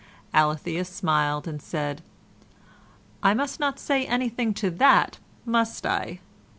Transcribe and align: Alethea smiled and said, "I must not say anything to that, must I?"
Alethea 0.33 0.83
smiled 0.83 1.47
and 1.47 1.61
said, 1.61 2.01
"I 3.21 3.35
must 3.35 3.59
not 3.59 3.77
say 3.77 4.03
anything 4.07 4.51
to 4.55 4.71
that, 4.71 5.19
must 5.45 5.85
I?" 5.85 6.21